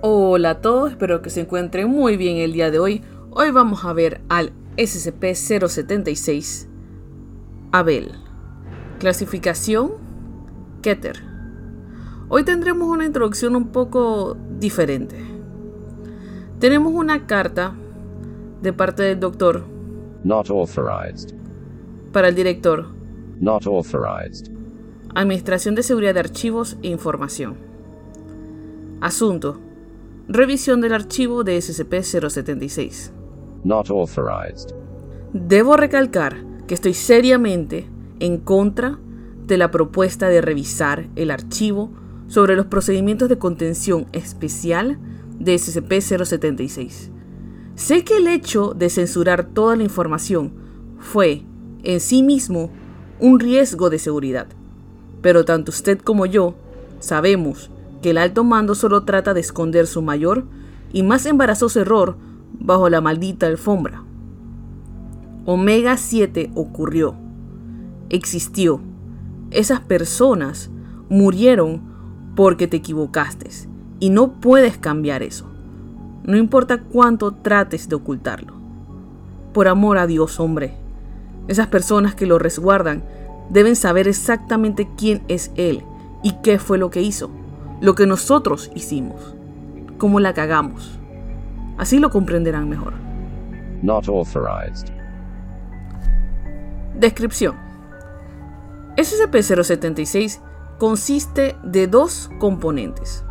[0.00, 3.02] Hola a todos, espero que se encuentren muy bien el día de hoy.
[3.30, 6.68] Hoy vamos a ver al SCP-076
[7.72, 8.12] Abel.
[9.00, 9.90] Clasificación
[10.82, 11.20] Keter.
[12.28, 15.16] Hoy tendremos una introducción un poco diferente.
[16.60, 17.74] Tenemos una carta
[18.62, 19.64] de parte del doctor
[20.24, 21.34] Not authorized.
[22.12, 22.86] para el director,
[23.40, 24.52] Not authorized.
[25.14, 27.56] Administración de Seguridad de Archivos e Información.
[29.00, 29.58] Asunto.
[30.30, 33.12] Revisión del archivo de SCP-076.
[33.64, 34.74] Not authorized.
[35.32, 37.88] Debo recalcar que estoy seriamente
[38.20, 38.98] en contra
[39.46, 41.90] de la propuesta de revisar el archivo
[42.26, 44.98] sobre los procedimientos de contención especial
[45.38, 47.08] de SCP-076.
[47.74, 50.52] Sé que el hecho de censurar toda la información
[50.98, 51.42] fue,
[51.84, 52.70] en sí mismo,
[53.18, 54.48] un riesgo de seguridad,
[55.22, 56.54] pero tanto usted como yo
[57.00, 57.70] sabemos
[58.02, 60.44] que el alto mando solo trata de esconder su mayor
[60.92, 62.16] y más embarazoso error
[62.58, 64.02] bajo la maldita alfombra.
[65.44, 67.14] Omega 7 ocurrió,
[68.10, 68.80] existió.
[69.50, 70.70] Esas personas
[71.08, 71.80] murieron
[72.36, 73.48] porque te equivocaste
[73.98, 75.46] y no puedes cambiar eso.
[76.24, 78.52] No importa cuánto trates de ocultarlo.
[79.54, 80.74] Por amor a Dios, hombre.
[81.48, 83.02] Esas personas que lo resguardan
[83.48, 85.82] deben saber exactamente quién es Él
[86.22, 87.30] y qué fue lo que hizo,
[87.80, 89.34] lo que nosotros hicimos,
[89.98, 90.98] cómo la cagamos.
[91.76, 92.92] Así lo comprenderán mejor.
[93.82, 94.88] Not authorized.
[96.98, 97.56] Descripción.
[98.96, 100.40] SCP-076
[100.78, 103.24] consiste de dos componentes.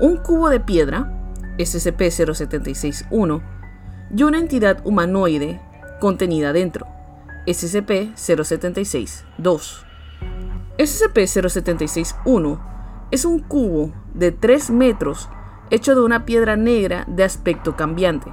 [0.00, 1.12] Un cubo de piedra,
[1.58, 3.42] SCP-076-1,
[4.14, 5.60] y una entidad humanoide
[6.00, 6.86] contenida dentro,
[7.46, 9.82] SCP-076-2.
[10.78, 12.77] SCP-076-1
[13.10, 15.28] es un cubo de 3 metros
[15.70, 18.32] hecho de una piedra negra de aspecto cambiante.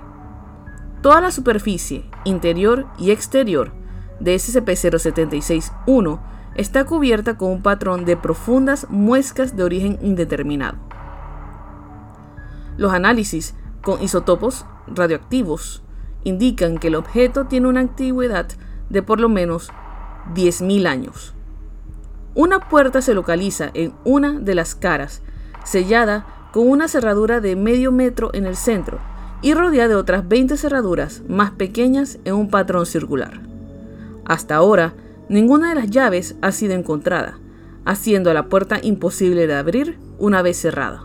[1.02, 3.72] Toda la superficie, interior y exterior,
[4.20, 6.20] de SCP-076-1
[6.56, 10.78] está cubierta con un patrón de profundas muescas de origen indeterminado.
[12.78, 15.84] Los análisis con isótopos radioactivos
[16.24, 18.48] indican que el objeto tiene una antigüedad
[18.90, 19.70] de por lo menos
[20.34, 21.35] 10.000 años.
[22.36, 25.22] Una puerta se localiza en una de las caras,
[25.64, 29.00] sellada con una cerradura de medio metro en el centro
[29.42, 33.40] y rodeada de otras 20 cerraduras más pequeñas en un patrón circular.
[34.26, 34.96] Hasta ahora,
[35.30, 37.40] ninguna de las llaves ha sido encontrada,
[37.86, 41.04] haciendo la puerta imposible de abrir una vez cerrada.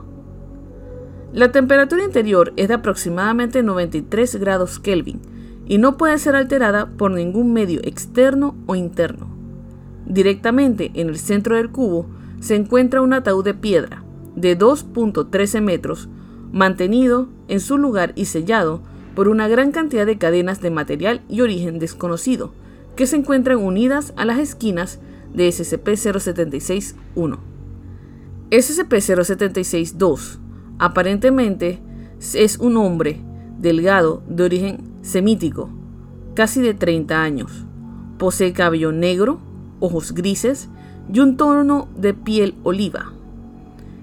[1.33, 5.21] La temperatura interior es de aproximadamente 93 grados Kelvin
[5.65, 9.40] y no puede ser alterada por ningún medio externo o interno.
[10.07, 12.07] Directamente en el centro del cubo
[12.41, 14.03] se encuentra un ataúd de piedra
[14.35, 16.09] de 2.13 metros,
[16.53, 18.83] mantenido en su lugar y sellado
[19.15, 22.53] por una gran cantidad de cadenas de material y origen desconocido,
[22.97, 25.01] que se encuentran unidas a las esquinas
[25.35, 27.39] de SCP-076-1.
[28.51, 30.39] SCP-076-2
[30.79, 31.81] aparentemente
[32.35, 33.21] es un hombre
[33.59, 35.71] delgado de origen semítico,
[36.35, 37.67] casi de 30 años.
[38.19, 39.41] Posee cabello negro,
[39.81, 40.69] ojos grises
[41.13, 43.13] y un tono de piel oliva.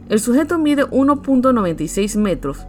[0.09, 2.65] El sujeto mide 1.96 metros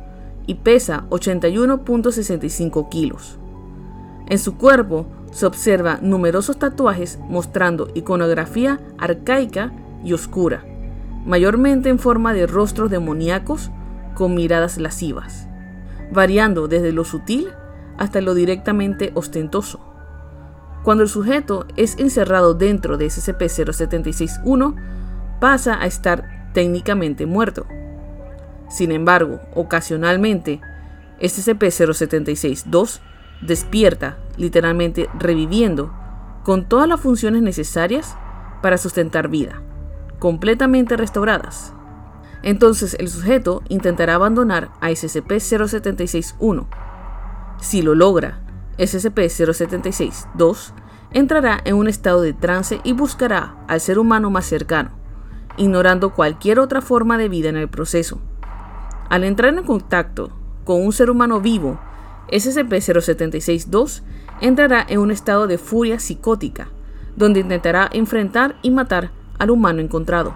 [0.47, 3.39] y pesa 81.65 kilos.
[4.29, 9.73] En su cuerpo se observa numerosos tatuajes mostrando iconografía arcaica
[10.05, 10.65] y oscura,
[11.27, 13.71] mayormente en forma de rostros demoníacos
[14.15, 15.47] con miradas lascivas,
[16.11, 17.49] variando desde lo sutil
[17.99, 19.88] hasta lo directamente ostentoso.
[20.83, 24.75] Cuando el sujeto es encerrado dentro de SCP-076-1,
[25.41, 27.67] pasa a estar técnicamente muerto.
[28.69, 30.61] Sin embargo, ocasionalmente,
[31.21, 33.01] SCP-076-2
[33.41, 35.93] despierta, literalmente reviviendo,
[36.45, 38.17] con todas las funciones necesarias
[38.63, 39.61] para sustentar vida,
[40.19, 41.73] completamente restauradas.
[42.43, 46.67] Entonces el sujeto intentará abandonar a SCP-076-1.
[47.61, 48.41] Si lo logra,
[48.79, 50.73] SCP-076-2
[51.13, 54.91] entrará en un estado de trance y buscará al ser humano más cercano,
[55.57, 58.21] ignorando cualquier otra forma de vida en el proceso.
[59.09, 60.31] Al entrar en contacto
[60.65, 61.81] con un ser humano vivo,
[62.31, 64.03] SCP-076-2
[64.41, 66.69] entrará en un estado de furia psicótica,
[67.17, 70.35] donde intentará enfrentar y matar al humano encontrado.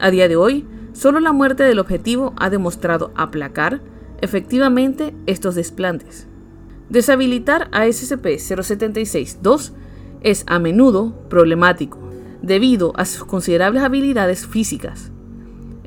[0.00, 3.80] A día de hoy, solo la muerte del objetivo ha demostrado aplacar
[4.20, 6.28] efectivamente estos desplantes.
[6.92, 9.72] Deshabilitar a SCP-076-2
[10.20, 11.98] es a menudo problemático,
[12.42, 15.10] debido a sus considerables habilidades físicas.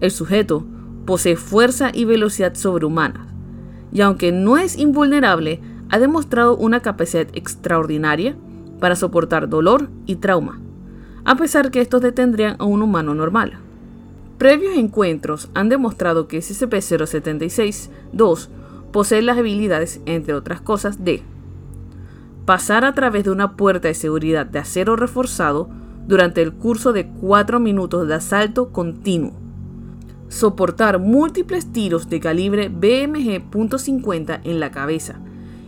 [0.01, 0.65] El sujeto
[1.05, 3.27] posee fuerza y velocidad sobrehumanas,
[3.91, 8.35] y aunque no es invulnerable, ha demostrado una capacidad extraordinaria
[8.79, 10.59] para soportar dolor y trauma,
[11.23, 13.59] a pesar que estos detendrían a un humano normal.
[14.39, 18.49] Previos encuentros han demostrado que SCP-076-2
[18.95, 21.21] posee las habilidades, entre otras cosas, de
[22.45, 25.69] pasar a través de una puerta de seguridad de acero reforzado
[26.07, 29.33] durante el curso de 4 minutos de asalto continuo,
[30.29, 35.19] soportar múltiples tiros de calibre BMG.50 en la cabeza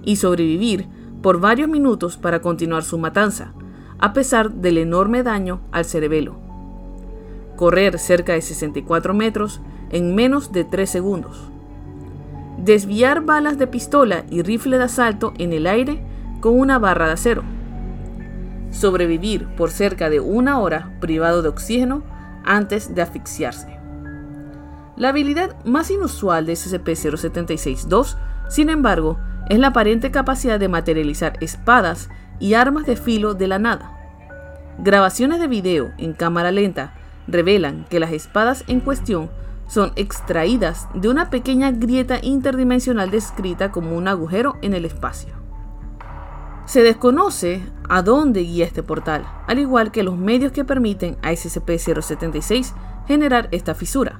[0.05, 0.87] y sobrevivir
[1.21, 3.51] por varios minutos para continuar su matanza,
[3.99, 6.37] a pesar del enorme daño al cerebelo.
[7.57, 9.59] Correr cerca de 64 metros
[9.89, 11.51] en menos de 3 segundos.
[12.67, 16.03] Desviar balas de pistola y rifle de asalto en el aire
[16.41, 17.43] con una barra de acero.
[18.71, 22.03] Sobrevivir por cerca de una hora privado de oxígeno
[22.43, 23.79] antes de asfixiarse.
[24.97, 28.17] La habilidad más inusual de SCP-076-2,
[28.49, 29.17] sin embargo,
[29.47, 33.93] es la aparente capacidad de materializar espadas y armas de filo de la nada.
[34.79, 36.95] Grabaciones de video en cámara lenta
[37.29, 39.29] revelan que las espadas en cuestión
[39.67, 45.33] son extraídas de una pequeña grieta interdimensional descrita como un agujero en el espacio.
[46.65, 51.31] Se desconoce a dónde guía este portal, al igual que los medios que permiten a
[51.31, 52.73] SCP-076
[53.07, 54.19] generar esta fisura.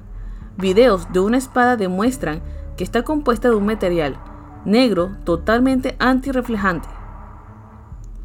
[0.56, 2.42] Videos de una espada demuestran
[2.76, 4.18] que está compuesta de un material
[4.64, 6.88] negro totalmente antirreflejante,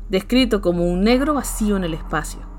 [0.10, 2.53] descrito como un negro vacío en el espacio.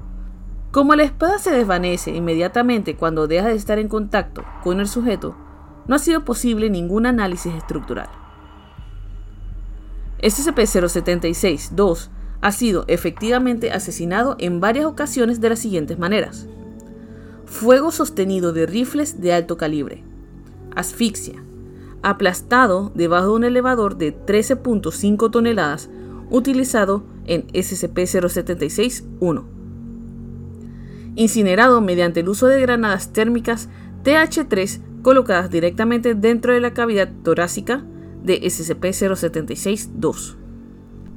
[0.74, 5.36] Como la espada se desvanece inmediatamente cuando deja de estar en contacto con el sujeto,
[5.86, 8.08] no ha sido posible ningún análisis estructural.
[10.20, 12.08] SCP-076-2
[12.40, 16.48] ha sido efectivamente asesinado en varias ocasiones de las siguientes maneras.
[17.46, 20.02] Fuego sostenido de rifles de alto calibre.
[20.74, 21.40] Asfixia.
[22.02, 25.88] Aplastado debajo de un elevador de 13.5 toneladas
[26.30, 29.63] utilizado en SCP-076-1.
[31.16, 33.68] Incinerado mediante el uso de granadas térmicas
[34.04, 37.84] TH3 colocadas directamente dentro de la cavidad torácica
[38.22, 40.36] de SCP-076-2.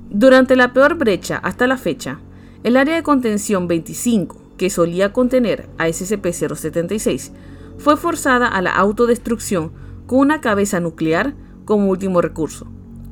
[0.10, 2.20] Durante la peor brecha hasta la fecha,
[2.64, 7.32] el área de contención 25, que solía contener a SCP-076,
[7.78, 9.72] fue forzada a la autodestrucción
[10.06, 11.34] con una cabeza nuclear
[11.66, 12.68] como último recurso,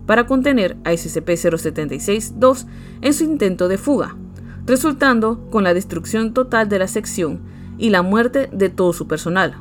[0.06, 2.66] para contener a SCP-076-2
[3.02, 4.16] en su intento de fuga,
[4.66, 7.42] resultando con la destrucción total de la sección
[7.78, 9.56] y la muerte de todo su personal.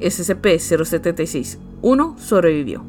[0.00, 2.84] SCP-076-1 sobrevivió.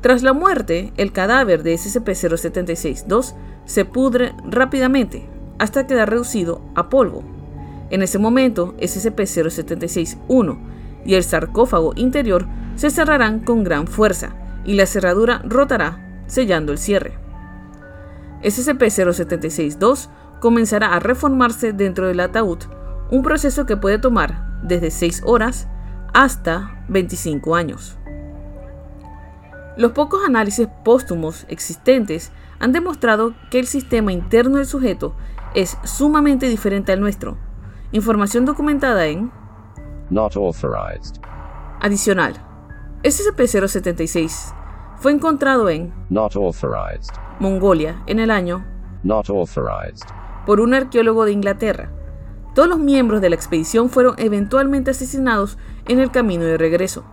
[0.00, 3.34] Tras la muerte, el cadáver de SCP-076-2
[3.66, 5.28] se pudre rápidamente
[5.58, 7.22] hasta quedar reducido a polvo.
[7.90, 10.58] En ese momento, SCP-076-1
[11.04, 12.46] y el sarcófago interior
[12.76, 14.34] se cerrarán con gran fuerza
[14.64, 17.29] y la cerradura rotará, sellando el cierre.
[18.42, 20.08] SCP-076-2
[20.40, 22.58] comenzará a reformarse dentro del ataúd,
[23.10, 25.68] un proceso que puede tomar desde 6 horas
[26.12, 27.96] hasta 25 años.
[29.76, 35.14] Los pocos análisis póstumos existentes han demostrado que el sistema interno del sujeto
[35.54, 37.38] es sumamente diferente al nuestro.
[37.92, 39.32] Información documentada en
[40.10, 41.20] Not authorized.
[41.80, 42.34] Adicional.
[43.02, 44.54] SCP-076
[44.96, 47.14] fue encontrado en Not authorized.
[47.40, 48.64] Mongolia en el año
[49.02, 50.06] Not authorized.
[50.46, 51.90] por un arqueólogo de Inglaterra.
[52.54, 55.56] Todos los miembros de la expedición fueron eventualmente asesinados
[55.86, 57.04] en el camino de regreso.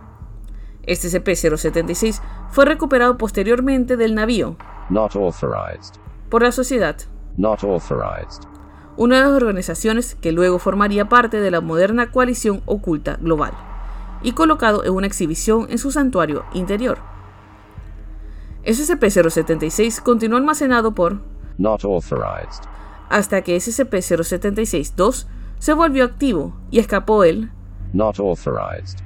[0.86, 2.20] SCP-076
[2.50, 4.56] fue recuperado posteriormente del navío
[4.90, 5.94] Not authorized.
[6.28, 6.96] por la Sociedad,
[7.36, 8.42] Not authorized.
[8.96, 13.52] una de las organizaciones que luego formaría parte de la moderna coalición oculta global,
[14.22, 16.98] y colocado en una exhibición en su santuario interior.
[18.68, 21.20] SCP-076 continuó almacenado por
[21.56, 22.64] Not authorized.
[23.08, 25.26] hasta que SCP-076-2
[25.58, 27.50] se volvió activo y escapó él.
[27.92, 28.98] Not authorized.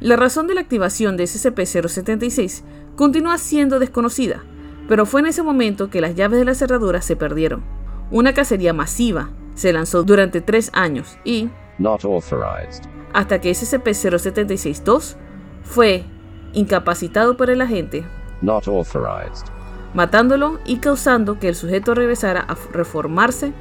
[0.00, 2.62] La razón de la activación de SCP-076
[2.96, 4.42] continúa siendo desconocida,
[4.86, 7.64] pero fue en ese momento que las llaves de la cerradura se perdieron.
[8.10, 11.48] Una cacería masiva se lanzó durante tres años y,
[11.78, 12.84] Not authorized.
[13.12, 15.16] hasta que SCP-076-2
[15.62, 16.04] fue
[16.52, 18.04] incapacitado por el agente,
[18.42, 19.46] Not authorized.
[19.94, 23.52] matándolo y causando que el sujeto regresara a reformarse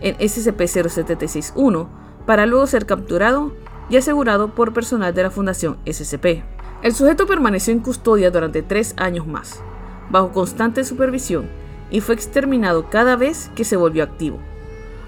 [0.00, 1.86] en SCP-076-1
[2.26, 3.52] para luego ser capturado
[3.88, 6.42] y asegurado por personal de la Fundación SCP.
[6.82, 9.62] El sujeto permaneció en custodia durante tres años más,
[10.10, 11.48] bajo constante supervisión,
[11.90, 14.38] y fue exterminado cada vez que se volvió activo.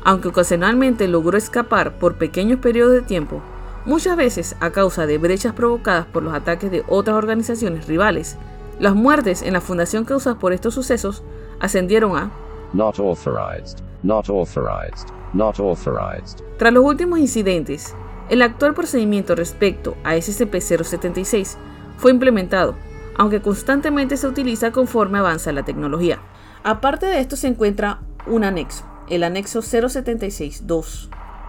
[0.05, 3.43] Aunque ocasionalmente logró escapar por pequeños periodos de tiempo,
[3.89, 8.37] Muchas veces, a causa de brechas provocadas por los ataques de otras organizaciones rivales,
[8.79, 11.23] las muertes en la fundación causadas por estos sucesos
[11.61, 12.31] ascendieron a
[12.73, 13.79] Not authorized.
[14.03, 15.09] Not authorized.
[15.33, 16.41] Not authorized.
[16.59, 17.95] Tras los últimos incidentes,
[18.29, 21.57] el actual procedimiento respecto a SCP-076
[21.97, 22.77] fue implementado,
[23.17, 26.21] aunque constantemente se utiliza conforme avanza la tecnología.
[26.63, 31.09] Aparte de esto se encuentra un anexo, el anexo 076-2.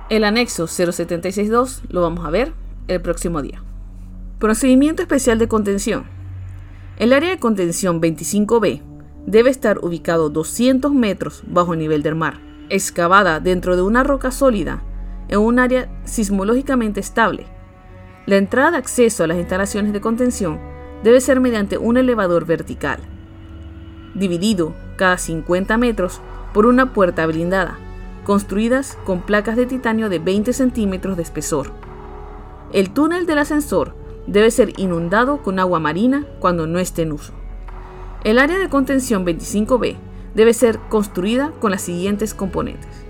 [0.09, 2.53] El anexo 076-2 lo vamos a ver
[2.87, 3.61] el próximo día.
[4.39, 6.18] Procedimiento especial de contención.
[6.99, 8.81] El área de contención 25B
[9.25, 14.31] debe estar ubicado 200 metros bajo el nivel del mar, excavada dentro de una roca
[14.31, 14.83] sólida
[15.29, 17.45] en un área sismológicamente estable.
[18.25, 20.59] La entrada de acceso a las instalaciones de contención
[21.01, 22.99] debe ser mediante un elevador vertical,
[24.13, 26.19] dividido cada 50 metros
[26.53, 27.79] por una puerta blindada,
[28.25, 31.71] construidas con placas de titanio de 20 centímetros de espesor.
[32.73, 33.95] El túnel del ascensor
[34.29, 37.33] debe ser inundado con agua marina cuando no esté en uso.
[38.23, 39.95] El área de contención 25B
[40.35, 43.05] debe ser construida con las siguientes componentes.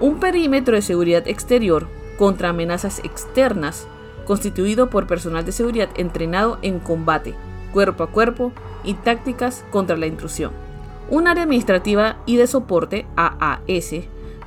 [0.00, 3.88] Un perímetro de seguridad exterior contra amenazas externas
[4.26, 7.34] constituido por personal de seguridad entrenado en combate,
[7.72, 8.52] cuerpo a cuerpo
[8.84, 10.52] y tácticas contra la intrusión.
[11.10, 13.94] Un área administrativa y de soporte AAS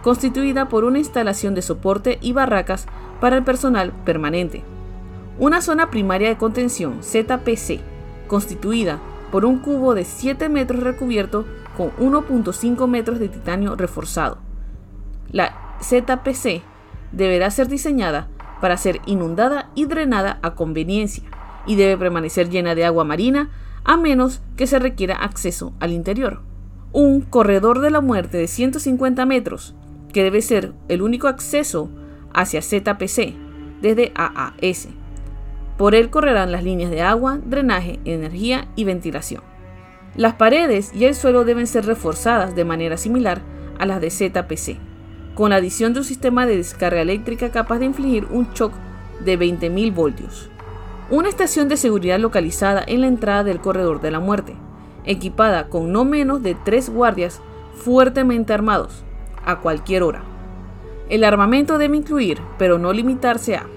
[0.01, 2.87] constituida por una instalación de soporte y barracas
[3.19, 4.63] para el personal permanente.
[5.39, 7.79] Una zona primaria de contención ZPC
[8.27, 8.99] constituida
[9.31, 14.39] por un cubo de 7 metros recubierto con 1.5 metros de titanio reforzado.
[15.31, 16.63] La ZPC
[17.11, 18.29] deberá ser diseñada
[18.61, 21.23] para ser inundada y drenada a conveniencia
[21.67, 23.51] y debe permanecer llena de agua marina
[23.83, 26.41] a menos que se requiera acceso al interior.
[26.93, 29.75] Un corredor de la muerte de 150 metros,
[30.11, 31.91] que debe ser el único acceso
[32.33, 33.35] hacia ZPC
[33.81, 34.87] desde AAS.
[35.77, 39.43] Por él correrán las líneas de agua, drenaje, energía y ventilación.
[40.15, 43.41] Las paredes y el suelo deben ser reforzadas de manera similar
[43.77, 44.79] a las de ZPC
[45.37, 48.73] con la adición de un sistema de descarga eléctrica capaz de infligir un shock
[49.23, 50.49] de 20.000 voltios.
[51.11, 54.55] Una estación de seguridad localizada en la entrada del corredor de la muerte,
[55.05, 57.39] equipada con no menos de tres guardias
[57.75, 59.03] fuertemente armados,
[59.45, 60.23] a cualquier hora.
[61.07, 63.67] El armamento debe incluir, pero no limitarse a,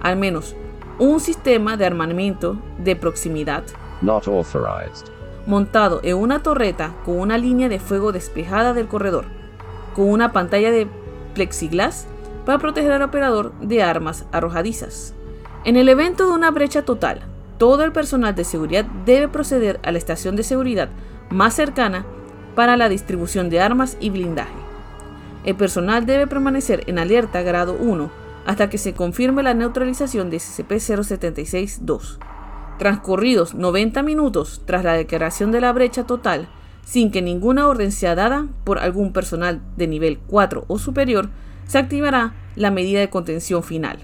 [0.00, 0.56] al menos,
[0.98, 3.64] un sistema de armamento de proximidad
[4.00, 5.06] Not authorized.
[5.46, 9.26] montado en una torreta con una línea de fuego despejada del corredor,
[9.94, 10.88] con una pantalla de
[11.34, 12.06] plexiglas
[12.46, 15.14] para proteger al operador de armas arrojadizas.
[15.64, 17.20] En el evento de una brecha total,
[17.58, 20.88] todo el personal de seguridad debe proceder a la estación de seguridad
[21.30, 22.06] más cercana
[22.54, 24.54] para la distribución de armas y blindaje.
[25.44, 30.38] El personal debe permanecer en alerta grado 1 hasta que se confirme la neutralización de
[30.38, 32.18] SCP-076-2.
[32.78, 36.48] Transcurridos 90 minutos tras la declaración de la brecha total,
[36.84, 41.30] sin que ninguna orden sea dada por algún personal de nivel 4 o superior,
[41.66, 43.98] se activará la medida de contención final,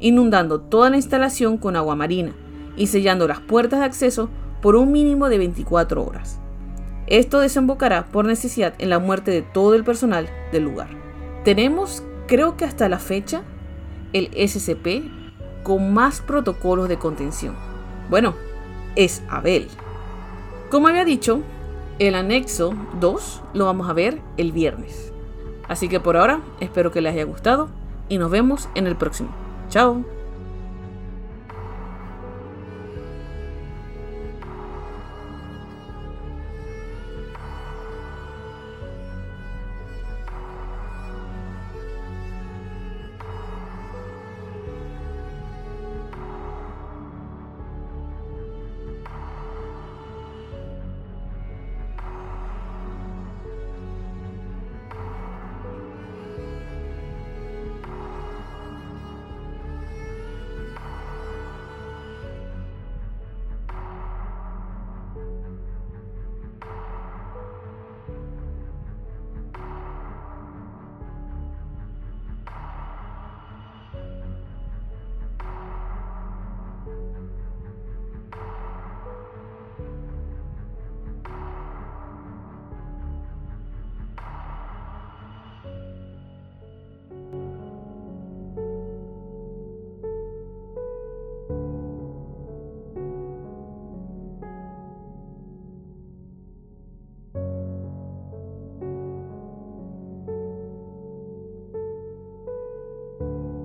[0.00, 2.32] inundando toda la instalación con agua marina
[2.76, 4.30] y sellando las puertas de acceso
[4.62, 6.40] por un mínimo de 24 horas.
[7.06, 10.88] Esto desembocará por necesidad en la muerte de todo el personal del lugar.
[11.44, 13.42] Tenemos, creo que hasta la fecha,
[14.14, 15.04] el SCP
[15.62, 17.54] con más protocolos de contención.
[18.08, 18.34] Bueno,
[18.96, 19.68] es Abel.
[20.70, 21.42] Como había dicho,
[21.98, 25.12] el anexo 2 lo vamos a ver el viernes.
[25.68, 27.68] Así que por ahora espero que les haya gustado
[28.08, 29.30] y nos vemos en el próximo.
[29.68, 30.23] Chao.